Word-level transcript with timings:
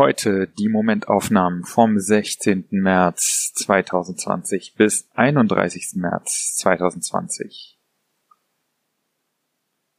Heute 0.00 0.48
die 0.58 0.70
Momentaufnahmen 0.70 1.64
vom 1.64 1.98
16. 1.98 2.68
März 2.70 3.52
2020 3.52 4.72
bis 4.74 5.10
31. 5.12 5.90
März 5.96 6.56
2020. 6.56 7.78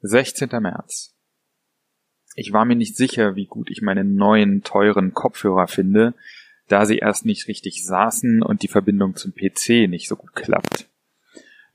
16. 0.02 0.50
März. 0.60 1.16
Ich 2.34 2.52
war 2.52 2.66
mir 2.66 2.76
nicht 2.76 2.98
sicher, 2.98 3.36
wie 3.36 3.46
gut 3.46 3.70
ich 3.70 3.84
meine 3.84 4.04
neuen 4.04 4.64
teuren 4.64 5.14
Kopfhörer 5.14 5.68
finde, 5.68 6.16
da 6.68 6.88
sie 6.88 6.98
erst 6.98 7.28
nicht 7.28 7.48
richtig 7.48 7.86
saßen 7.86 8.42
und 8.42 8.64
die 8.64 8.70
Verbindung 8.70 9.16
zum 9.16 9.36
PC 9.36 9.88
nicht 9.88 10.08
so 10.08 10.16
gut 10.16 10.34
klappt. 10.34 10.90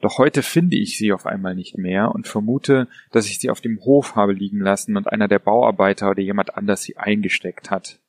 Doch 0.01 0.19
heute 0.19 0.43
finde 0.43 0.77
ich 0.77 0.99
sie 0.99 1.13
auf 1.13 1.27
einmal 1.27 1.55
nicht 1.55 1.79
mehr 1.79 2.11
und 2.11 2.27
vermute, 2.27 2.89
dass 3.13 3.27
ich 3.27 3.39
sie 3.39 3.51
auf 3.51 3.61
dem 3.61 3.79
Hof 3.83 4.17
habe 4.17 4.33
liegen 4.33 4.59
lassen 4.59 4.97
und 4.97 5.07
einer 5.07 5.29
der 5.29 5.39
Bauarbeiter 5.39 6.11
oder 6.11 6.23
jemand 6.23 6.57
anders 6.57 6.83
sie 6.83 6.97
eingesteckt 6.97 7.71
hat. 7.71 8.01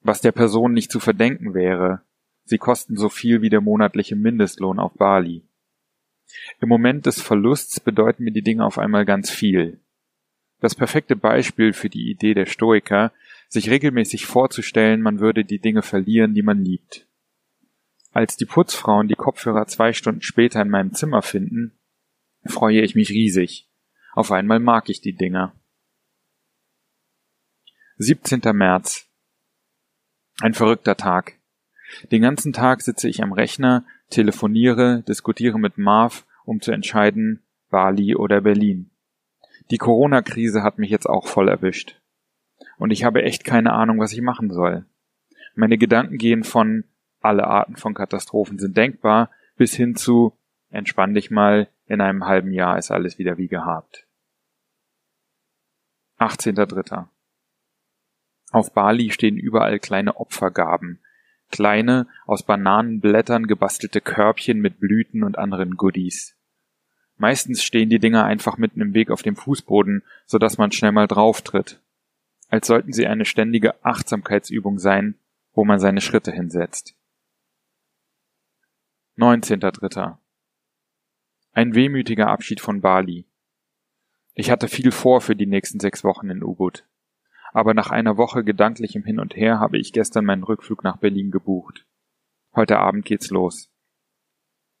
Was 0.00 0.20
der 0.20 0.32
Person 0.32 0.72
nicht 0.72 0.90
zu 0.90 1.00
verdenken 1.00 1.54
wäre. 1.54 2.02
Sie 2.44 2.58
kosten 2.58 2.96
so 2.96 3.08
viel 3.08 3.42
wie 3.42 3.50
der 3.50 3.60
monatliche 3.60 4.16
Mindestlohn 4.16 4.78
auf 4.78 4.94
Bali. 4.94 5.44
Im 6.60 6.68
Moment 6.68 7.06
des 7.06 7.20
Verlusts 7.20 7.80
bedeuten 7.80 8.24
mir 8.24 8.32
die 8.32 8.42
Dinge 8.42 8.64
auf 8.64 8.78
einmal 8.78 9.04
ganz 9.04 9.30
viel. 9.30 9.80
Das 10.60 10.74
perfekte 10.74 11.14
Beispiel 11.14 11.72
für 11.72 11.88
die 11.88 12.10
Idee 12.10 12.34
der 12.34 12.46
Stoiker, 12.46 13.12
sich 13.48 13.70
regelmäßig 13.70 14.26
vorzustellen, 14.26 15.00
man 15.00 15.20
würde 15.20 15.44
die 15.44 15.60
Dinge 15.60 15.82
verlieren, 15.82 16.34
die 16.34 16.42
man 16.42 16.62
liebt. 16.64 17.06
Als 18.12 18.36
die 18.36 18.46
Putzfrauen 18.46 19.08
die 19.08 19.14
Kopfhörer 19.14 19.66
zwei 19.66 19.92
Stunden 19.92 20.22
später 20.22 20.60
in 20.60 20.70
meinem 20.70 20.92
Zimmer 20.92 21.22
finden, 21.22 21.78
freue 22.44 22.80
ich 22.80 22.94
mich 22.94 23.10
riesig. 23.10 23.68
Auf 24.12 24.32
einmal 24.32 24.58
mag 24.58 24.88
ich 24.88 25.00
die 25.00 25.14
Dinger. 25.14 25.54
17. 27.98 28.40
März. 28.52 29.07
Ein 30.40 30.54
verrückter 30.54 30.96
Tag. 30.96 31.34
Den 32.12 32.22
ganzen 32.22 32.52
Tag 32.52 32.82
sitze 32.82 33.08
ich 33.08 33.22
am 33.22 33.32
Rechner, 33.32 33.84
telefoniere, 34.10 35.02
diskutiere 35.08 35.58
mit 35.58 35.78
Marv, 35.78 36.26
um 36.44 36.60
zu 36.60 36.70
entscheiden, 36.70 37.42
Bali 37.70 38.14
oder 38.14 38.40
Berlin. 38.40 38.90
Die 39.70 39.78
Corona-Krise 39.78 40.62
hat 40.62 40.78
mich 40.78 40.90
jetzt 40.90 41.06
auch 41.06 41.26
voll 41.26 41.48
erwischt. 41.48 42.00
Und 42.78 42.90
ich 42.90 43.04
habe 43.04 43.22
echt 43.22 43.44
keine 43.44 43.72
Ahnung, 43.72 43.98
was 43.98 44.12
ich 44.12 44.20
machen 44.20 44.50
soll. 44.50 44.86
Meine 45.54 45.76
Gedanken 45.76 46.18
gehen 46.18 46.44
von 46.44 46.84
alle 47.20 47.46
Arten 47.46 47.76
von 47.76 47.94
Katastrophen 47.94 48.58
sind 48.58 48.76
denkbar 48.76 49.30
bis 49.56 49.74
hin 49.74 49.96
zu 49.96 50.38
entspann 50.70 51.14
dich 51.14 51.30
mal, 51.30 51.68
in 51.86 52.00
einem 52.00 52.26
halben 52.26 52.52
Jahr 52.52 52.78
ist 52.78 52.90
alles 52.90 53.18
wieder 53.18 53.38
wie 53.38 53.48
gehabt. 53.48 54.06
18.3. 56.18 57.06
Auf 58.50 58.72
Bali 58.72 59.10
stehen 59.10 59.36
überall 59.36 59.78
kleine 59.78 60.16
Opfergaben, 60.16 61.00
kleine, 61.50 62.06
aus 62.26 62.44
Bananenblättern 62.44 63.46
gebastelte 63.46 64.00
Körbchen 64.00 64.60
mit 64.60 64.80
Blüten 64.80 65.22
und 65.22 65.38
anderen 65.38 65.76
Goodies. 65.76 66.36
Meistens 67.16 67.62
stehen 67.62 67.90
die 67.90 67.98
Dinger 67.98 68.24
einfach 68.24 68.58
mitten 68.58 68.80
im 68.80 68.94
Weg 68.94 69.10
auf 69.10 69.22
dem 69.22 69.36
Fußboden, 69.36 70.02
so 70.24 70.38
dass 70.38 70.56
man 70.56 70.72
schnell 70.72 70.92
mal 70.92 71.08
drauftritt. 71.08 71.80
Als 72.48 72.66
sollten 72.66 72.92
sie 72.92 73.06
eine 73.06 73.24
ständige 73.24 73.84
Achtsamkeitsübung 73.84 74.78
sein, 74.78 75.16
wo 75.52 75.64
man 75.64 75.80
seine 75.80 76.00
Schritte 76.00 76.32
hinsetzt. 76.32 76.94
19.3. 79.18 80.16
Ein 81.52 81.74
wehmütiger 81.74 82.28
Abschied 82.28 82.60
von 82.60 82.80
Bali. 82.80 83.26
Ich 84.34 84.50
hatte 84.50 84.68
viel 84.68 84.92
vor 84.92 85.20
für 85.20 85.34
die 85.34 85.46
nächsten 85.46 85.80
sechs 85.80 86.04
Wochen 86.04 86.30
in 86.30 86.44
Ubud 86.44 86.84
aber 87.52 87.74
nach 87.74 87.90
einer 87.90 88.16
Woche 88.16 88.44
gedanklichem 88.44 89.04
Hin 89.04 89.20
und 89.20 89.36
Her 89.36 89.60
habe 89.60 89.78
ich 89.78 89.92
gestern 89.92 90.24
meinen 90.24 90.44
Rückflug 90.44 90.84
nach 90.84 90.98
Berlin 90.98 91.30
gebucht. 91.30 91.86
Heute 92.54 92.78
Abend 92.78 93.04
geht's 93.04 93.30
los. 93.30 93.70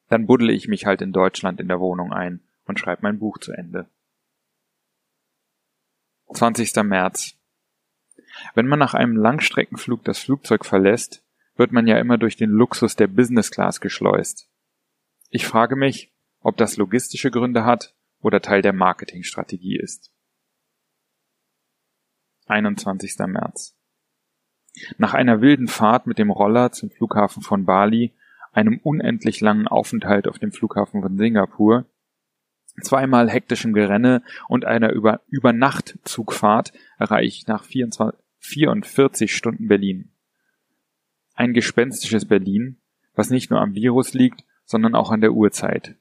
Dann 0.08 0.26
buddle 0.26 0.52
ich 0.52 0.68
mich 0.68 0.86
halt 0.86 1.02
in 1.02 1.12
Deutschland 1.12 1.60
in 1.60 1.68
der 1.68 1.80
Wohnung 1.80 2.12
ein 2.12 2.40
und 2.64 2.78
schreibe 2.78 3.02
mein 3.02 3.18
Buch 3.18 3.38
zu 3.38 3.52
Ende. 3.52 3.88
20. 6.32 6.74
März. 6.84 7.36
Wenn 8.54 8.66
man 8.66 8.78
nach 8.78 8.94
einem 8.94 9.16
Langstreckenflug 9.16 10.04
das 10.04 10.18
Flugzeug 10.18 10.64
verlässt, 10.64 11.24
wird 11.56 11.72
man 11.72 11.86
ja 11.86 11.98
immer 11.98 12.18
durch 12.18 12.36
den 12.36 12.50
Luxus 12.50 12.96
der 12.96 13.06
Business 13.06 13.50
Class 13.50 13.80
geschleust. 13.80 14.48
Ich 15.30 15.46
frage 15.46 15.76
mich, 15.76 16.12
ob 16.40 16.56
das 16.56 16.76
logistische 16.76 17.30
Gründe 17.30 17.64
hat 17.64 17.94
oder 18.20 18.40
Teil 18.40 18.62
der 18.62 18.72
Marketingstrategie 18.72 19.76
ist. 19.76 20.12
21. 22.48 23.16
März. 23.26 23.76
Nach 24.96 25.14
einer 25.14 25.40
wilden 25.40 25.68
Fahrt 25.68 26.06
mit 26.06 26.18
dem 26.18 26.30
Roller 26.30 26.72
zum 26.72 26.90
Flughafen 26.90 27.42
von 27.42 27.64
Bali, 27.64 28.14
einem 28.52 28.78
unendlich 28.82 29.40
langen 29.40 29.68
Aufenthalt 29.68 30.28
auf 30.28 30.38
dem 30.38 30.52
Flughafen 30.52 31.02
von 31.02 31.16
Singapur, 31.16 31.86
zweimal 32.82 33.30
hektischem 33.30 33.72
Gerenne 33.72 34.22
und 34.48 34.64
einer 34.64 34.90
Über 34.90 35.20
Übernachtzugfahrt 35.28 36.72
erreiche 36.98 37.26
ich 37.26 37.46
nach 37.46 37.64
24, 37.64 38.18
44 38.38 39.34
Stunden 39.34 39.68
Berlin. 39.68 40.10
Ein 41.34 41.54
gespenstisches 41.54 42.26
Berlin, 42.26 42.78
was 43.14 43.30
nicht 43.30 43.50
nur 43.50 43.60
am 43.60 43.74
Virus 43.74 44.14
liegt, 44.14 44.44
sondern 44.64 44.94
auch 44.94 45.10
an 45.10 45.20
der 45.20 45.32
Uhrzeit. 45.32 45.96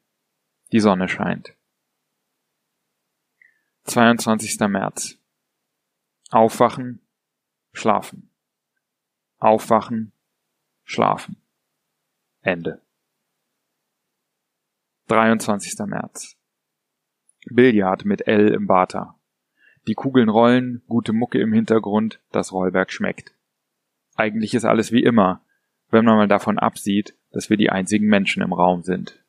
Die 0.72 0.80
Sonne 0.80 1.08
scheint. 1.08 1.54
22. 3.86 4.60
März. 4.68 5.18
Aufwachen, 6.30 7.00
schlafen. 7.72 8.30
Aufwachen, 9.38 10.12
schlafen. 10.84 11.38
Ende. 12.42 12.82
23. 15.08 15.80
März. 15.86 16.36
Billard 17.46 18.04
mit 18.04 18.28
L 18.28 18.50
im 18.50 18.68
Bata. 18.68 19.18
Die 19.88 19.94
Kugeln 19.94 20.28
rollen, 20.28 20.82
gute 20.88 21.14
Mucke 21.14 21.40
im 21.40 21.54
Hintergrund, 21.54 22.20
das 22.34 22.52
Rollwerk 22.52 22.92
schmeckt. 22.92 23.34
Eigentlich 24.16 24.54
ist 24.54 24.66
alles 24.66 24.92
wie 24.92 25.04
immer, 25.04 25.46
wenn 25.90 26.04
man 26.04 26.18
mal 26.18 26.28
davon 26.28 26.60
absieht, 26.60 27.16
dass 27.32 27.50
wir 27.50 27.56
die 27.56 27.70
einzigen 27.70 28.08
Menschen 28.08 28.44
im 28.44 28.52
Raum 28.52 28.84
sind. 28.84 29.24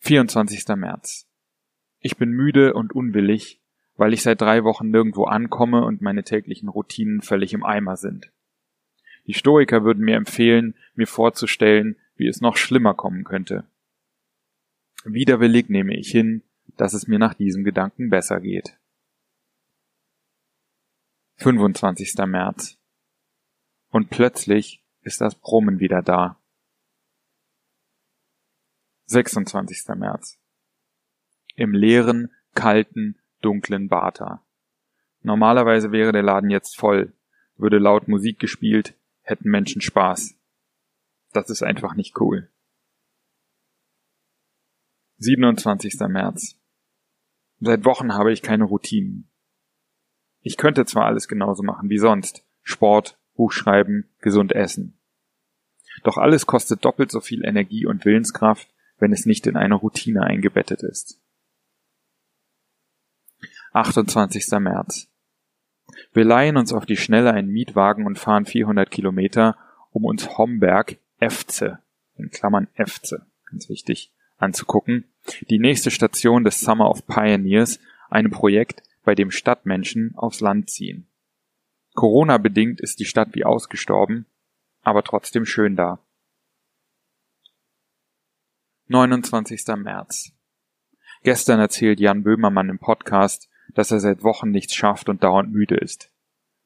24. 0.00 0.66
März. 0.76 1.28
Ich 2.00 2.16
bin 2.16 2.30
müde 2.30 2.74
und 2.74 2.92
unwillig, 2.92 3.59
weil 4.00 4.14
ich 4.14 4.22
seit 4.22 4.40
drei 4.40 4.64
Wochen 4.64 4.88
nirgendwo 4.88 5.24
ankomme 5.24 5.84
und 5.84 6.00
meine 6.00 6.24
täglichen 6.24 6.70
Routinen 6.70 7.20
völlig 7.20 7.52
im 7.52 7.62
Eimer 7.62 7.98
sind. 7.98 8.32
Die 9.26 9.34
Stoiker 9.34 9.84
würden 9.84 10.02
mir 10.02 10.16
empfehlen, 10.16 10.74
mir 10.94 11.06
vorzustellen, 11.06 11.96
wie 12.16 12.26
es 12.26 12.40
noch 12.40 12.56
schlimmer 12.56 12.94
kommen 12.94 13.24
könnte. 13.24 13.68
Widerwillig 15.04 15.68
nehme 15.68 15.94
ich 15.94 16.10
hin, 16.10 16.42
dass 16.78 16.94
es 16.94 17.08
mir 17.08 17.18
nach 17.18 17.34
diesem 17.34 17.62
Gedanken 17.62 18.08
besser 18.08 18.40
geht. 18.40 18.78
25. 21.36 22.14
März. 22.24 22.78
Und 23.90 24.08
plötzlich 24.08 24.82
ist 25.02 25.20
das 25.20 25.34
Brummen 25.34 25.78
wieder 25.78 26.00
da. 26.00 26.40
26. 29.04 29.88
März. 29.94 30.38
Im 31.54 31.74
leeren, 31.74 32.32
kalten, 32.54 33.19
dunklen 33.40 33.88
Bata. 33.88 34.44
Normalerweise 35.22 35.92
wäre 35.92 36.12
der 36.12 36.22
Laden 36.22 36.50
jetzt 36.50 36.76
voll, 36.78 37.12
würde 37.56 37.78
laut 37.78 38.08
Musik 38.08 38.38
gespielt, 38.38 38.94
hätten 39.22 39.50
Menschen 39.50 39.82
Spaß. 39.82 40.36
Das 41.32 41.50
ist 41.50 41.62
einfach 41.62 41.94
nicht 41.94 42.18
cool. 42.20 42.48
27. 45.18 46.00
März. 46.08 46.56
Seit 47.60 47.84
Wochen 47.84 48.14
habe 48.14 48.32
ich 48.32 48.40
keine 48.40 48.64
Routinen. 48.64 49.30
Ich 50.40 50.56
könnte 50.56 50.86
zwar 50.86 51.04
alles 51.04 51.28
genauso 51.28 51.62
machen 51.62 51.90
wie 51.90 51.98
sonst. 51.98 52.46
Sport, 52.62 53.18
Buch 53.34 53.52
schreiben, 53.52 54.08
gesund 54.20 54.52
essen. 54.52 54.98
Doch 56.02 56.16
alles 56.16 56.46
kostet 56.46 56.84
doppelt 56.84 57.10
so 57.10 57.20
viel 57.20 57.44
Energie 57.44 57.84
und 57.84 58.06
Willenskraft, 58.06 58.72
wenn 58.98 59.12
es 59.12 59.26
nicht 59.26 59.46
in 59.46 59.56
eine 59.56 59.74
Routine 59.74 60.22
eingebettet 60.22 60.82
ist. 60.82 61.20
28. 63.72 64.58
März. 64.58 65.08
Wir 66.12 66.24
leihen 66.24 66.56
uns 66.56 66.72
auf 66.72 66.86
die 66.86 66.96
Schnelle 66.96 67.32
einen 67.32 67.50
Mietwagen 67.50 68.04
und 68.04 68.18
fahren 68.18 68.44
400 68.44 68.90
Kilometer, 68.90 69.56
um 69.92 70.04
uns 70.04 70.38
Homberg, 70.38 70.96
Efze, 71.20 71.78
in 72.16 72.30
Klammern 72.30 72.68
EFZE, 72.74 73.26
ganz 73.48 73.68
wichtig, 73.68 74.12
anzugucken. 74.38 75.04
Die 75.50 75.58
nächste 75.60 75.90
Station 75.92 76.42
des 76.42 76.60
Summer 76.60 76.90
of 76.90 77.06
Pioneers, 77.06 77.78
einem 78.08 78.32
Projekt, 78.32 78.82
bei 79.04 79.14
dem 79.14 79.30
Stadtmenschen 79.30 80.14
aufs 80.16 80.40
Land 80.40 80.68
ziehen. 80.70 81.06
Corona-bedingt 81.94 82.80
ist 82.80 82.98
die 82.98 83.04
Stadt 83.04 83.34
wie 83.34 83.44
ausgestorben, 83.44 84.26
aber 84.82 85.04
trotzdem 85.04 85.46
schön 85.46 85.76
da. 85.76 86.00
29. 88.88 89.64
März. 89.76 90.32
Gestern 91.22 91.60
erzählt 91.60 92.00
Jan 92.00 92.24
Böhmermann 92.24 92.68
im 92.68 92.78
Podcast, 92.78 93.49
dass 93.74 93.90
er 93.90 94.00
seit 94.00 94.22
Wochen 94.22 94.50
nichts 94.50 94.74
schafft 94.74 95.08
und 95.08 95.22
dauernd 95.22 95.52
müde 95.52 95.76
ist. 95.76 96.12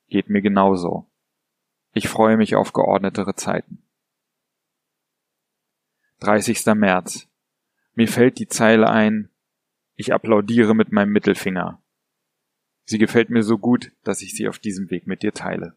Geht 0.08 0.28
mir 0.28 0.42
genauso. 0.42 1.06
Ich 1.92 2.08
freue 2.08 2.36
mich 2.36 2.56
auf 2.56 2.72
geordnetere 2.72 3.34
Zeiten. 3.34 3.82
30. 6.20 6.64
März. 6.74 7.28
Mir 7.94 8.08
fällt 8.08 8.38
die 8.38 8.48
Zeile 8.48 8.88
ein, 8.88 9.30
ich 9.94 10.12
applaudiere 10.12 10.74
mit 10.74 10.90
meinem 10.90 11.12
Mittelfinger. 11.12 11.80
Sie 12.84 12.98
gefällt 12.98 13.30
mir 13.30 13.42
so 13.42 13.58
gut, 13.58 13.92
dass 14.02 14.22
ich 14.22 14.34
sie 14.34 14.48
auf 14.48 14.58
diesem 14.58 14.90
Weg 14.90 15.06
mit 15.06 15.22
dir 15.22 15.32
teile. 15.32 15.76